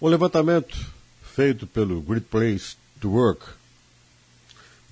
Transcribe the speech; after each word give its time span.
O 0.00 0.08
levantamento 0.08 0.76
feito 1.22 1.68
pelo 1.68 2.02
Great 2.02 2.26
Place 2.26 2.76
to 3.00 3.10
Work 3.10 3.46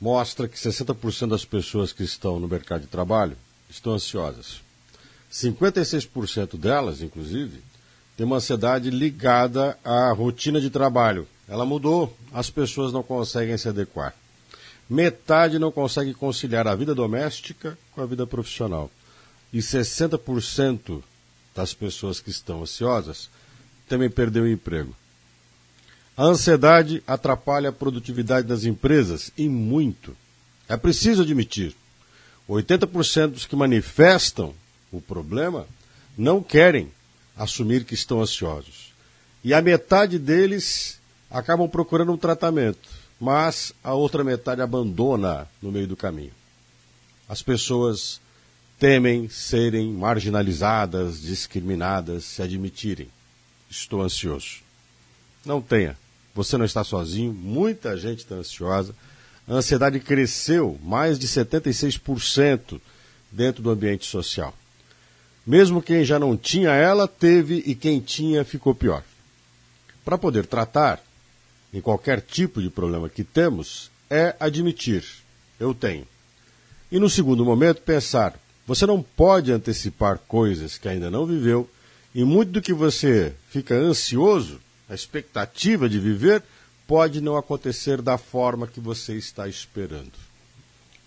mostra 0.01 0.47
que 0.47 0.57
60% 0.57 1.29
das 1.29 1.45
pessoas 1.45 1.93
que 1.93 2.05
estão 2.05 2.39
no 2.39 2.47
mercado 2.47 2.83
de 2.83 2.87
trabalho 2.87 3.37
estão 3.69 3.95
ansiosas. 3.95 4.61
56% 5.31 6.57
delas, 6.57 7.03
inclusive, 7.03 7.61
têm 8.17 8.25
uma 8.25 8.37
ansiedade 8.37 8.91
ligada 8.91 9.77
à 9.85 10.13
rotina 10.13 10.61
de 10.61 10.71
trabalho. 10.71 11.27
Ela 11.49 11.67
mudou, 11.67 12.17
as 12.33 12.49
pessoas 12.49 12.93
não 12.93 13.03
conseguem 13.03 13.59
se 13.59 13.69
adequar. 13.69 14.15
Metade 14.89 15.59
não 15.59 15.73
consegue 15.73 16.15
conciliar 16.15 16.69
a 16.69 16.77
vida 16.77 16.95
doméstica 16.95 17.77
com 17.93 18.03
a 18.03 18.07
vida 18.07 18.27
profissional. 18.27 18.91
E 19.53 19.59
60% 19.59 21.03
das 21.55 21.75
pessoas 21.75 22.21
que 22.21 22.31
estão 22.31 22.63
ansiosas 22.63 23.29
também 23.93 24.09
perdeu 24.09 24.45
o 24.45 24.49
emprego. 24.49 24.97
A 26.17 26.25
ansiedade 26.25 27.03
atrapalha 27.07 27.69
a 27.69 27.73
produtividade 27.73 28.49
das 28.49 28.65
empresas 28.65 29.31
e 29.37 29.51
muito. 29.51 30.17
É 30.67 30.79
preciso 30.79 31.21
admitir. 31.21 31.77
80% 32.49 33.33
dos 33.33 33.45
que 33.45 33.55
manifestam 33.55 34.55
o 34.91 34.99
problema 34.99 35.67
não 36.17 36.43
querem 36.43 36.91
assumir 37.37 37.85
que 37.85 37.93
estão 37.93 38.23
ansiosos. 38.23 38.95
E 39.45 39.53
a 39.53 39.61
metade 39.61 40.19
deles 40.19 40.99
acabam 41.31 41.69
procurando 41.69 42.13
um 42.13 42.19
tratamento, 42.19 42.89
mas 43.21 43.75
a 43.85 43.93
outra 43.93 44.25
metade 44.25 44.63
abandona 44.63 45.47
no 45.61 45.71
meio 45.71 45.87
do 45.87 45.97
caminho. 45.97 46.33
As 47.29 47.43
pessoas 47.43 48.23
temem 48.79 49.29
serem 49.29 49.93
marginalizadas, 49.93 51.21
discriminadas, 51.21 52.25
se 52.25 52.41
admitirem. 52.41 53.09
Estou 53.73 54.03
ansioso. 54.03 54.61
Não 55.47 55.63
tenha. 55.63 55.97
Você 56.35 56.59
não 56.59 56.67
está 56.67 56.85
sozinho, 56.85 57.33
muita 57.33 57.97
gente 57.97 58.19
está 58.19 58.35
ansiosa. 58.35 58.95
A 59.49 59.55
ansiedade 59.55 59.99
cresceu 59.99 60.79
mais 60.83 61.19
de 61.19 61.27
76% 61.27 62.79
dentro 63.31 63.63
do 63.63 63.71
ambiente 63.71 64.05
social. 64.05 64.55
Mesmo 65.47 65.83
quem 65.83 66.05
já 66.05 66.19
não 66.19 66.37
tinha 66.37 66.71
ela, 66.71 67.09
teve 67.09 67.63
e 67.67 67.75
quem 67.75 67.99
tinha 67.99 68.45
ficou 68.45 68.75
pior. 68.75 69.03
Para 70.05 70.19
poder 70.19 70.45
tratar 70.45 71.03
em 71.73 71.81
qualquer 71.81 72.21
tipo 72.21 72.61
de 72.61 72.69
problema 72.69 73.09
que 73.09 73.25
temos, 73.25 73.91
é 74.11 74.37
admitir: 74.39 75.03
eu 75.59 75.73
tenho. 75.75 76.07
E 76.91 76.99
no 76.99 77.09
segundo 77.09 77.43
momento, 77.43 77.81
pensar: 77.81 78.39
você 78.67 78.85
não 78.85 79.03
pode 79.03 79.51
antecipar 79.51 80.19
coisas 80.19 80.77
que 80.77 80.89
ainda 80.89 81.11
não 81.11 81.25
viveu, 81.25 81.69
e 82.15 82.25
muito 82.25 82.53
do 82.53 82.63
que 82.63 82.73
você 82.73 83.35
fica 83.49 83.75
ansioso, 83.75 84.61
a 84.89 84.95
expectativa 84.95 85.89
de 85.89 85.99
viver, 85.99 86.43
pode 86.87 87.21
não 87.21 87.37
acontecer 87.37 88.03
da 88.03 88.19
forma 88.19 88.67
que 88.67 88.81
você 88.81 89.15
está 89.17 89.49
esperando. 89.49 90.13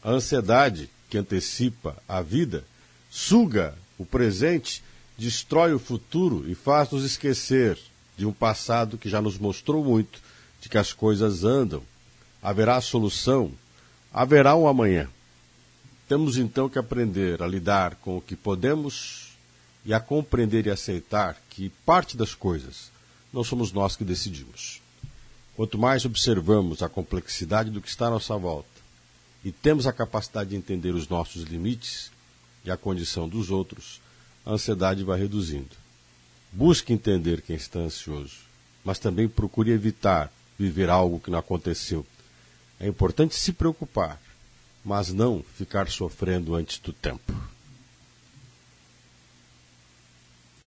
A 0.03 0.11
ansiedade 0.11 0.89
que 1.09 1.17
antecipa 1.17 1.95
a 2.07 2.21
vida 2.21 2.63
suga 3.09 3.75
o 3.97 4.05
presente 4.05 4.83
destrói 5.17 5.73
o 5.73 5.79
futuro 5.79 6.49
e 6.49 6.55
faz-nos 6.55 7.03
esquecer 7.03 7.77
de 8.17 8.25
um 8.25 8.33
passado 8.33 8.97
que 8.97 9.09
já 9.09 9.21
nos 9.21 9.37
mostrou 9.37 9.83
muito 9.83 10.19
de 10.61 10.69
que 10.69 10.77
as 10.77 10.91
coisas 10.93 11.43
andam. 11.43 11.81
Haverá 12.41 12.79
solução, 12.81 13.51
haverá 14.13 14.55
um 14.55 14.67
amanhã. 14.67 15.09
Temos 16.07 16.37
então 16.37 16.69
que 16.69 16.77
aprender 16.77 17.41
a 17.41 17.47
lidar 17.47 17.95
com 17.95 18.17
o 18.17 18.21
que 18.21 18.35
podemos 18.35 19.34
e 19.85 19.93
a 19.93 19.99
compreender 19.99 20.65
e 20.65 20.71
aceitar 20.71 21.37
que 21.49 21.69
parte 21.85 22.17
das 22.17 22.33
coisas 22.33 22.91
não 23.31 23.43
somos 23.43 23.71
nós 23.71 23.95
que 23.95 24.03
decidimos. 24.03 24.81
Quanto 25.55 25.77
mais 25.77 26.03
observamos 26.03 26.81
a 26.81 26.89
complexidade 26.89 27.69
do 27.69 27.81
que 27.81 27.87
está 27.87 28.07
à 28.07 28.09
nossa 28.09 28.35
volta 28.35 28.67
e 29.43 29.51
temos 29.51 29.85
a 29.85 29.93
capacidade 29.93 30.49
de 30.49 30.55
entender 30.55 30.95
os 30.95 31.07
nossos 31.07 31.43
limites, 31.43 32.11
e 32.65 32.71
a 32.71 32.75
condição 32.75 33.29
dos 33.29 33.51
outros, 33.51 34.01
a 34.43 34.51
ansiedade 34.51 35.03
vai 35.03 35.19
reduzindo. 35.19 35.69
Busque 36.51 36.91
entender 36.91 37.41
quem 37.41 37.55
está 37.55 37.79
ansioso, 37.79 38.37
mas 38.83 38.97
também 38.97 39.29
procure 39.29 39.71
evitar 39.71 40.31
viver 40.57 40.89
algo 40.89 41.19
que 41.19 41.29
não 41.29 41.37
aconteceu. 41.37 42.05
É 42.79 42.87
importante 42.87 43.35
se 43.35 43.53
preocupar, 43.53 44.19
mas 44.83 45.13
não 45.13 45.43
ficar 45.55 45.87
sofrendo 45.89 46.55
antes 46.55 46.79
do 46.79 46.91
tempo. 46.91 47.33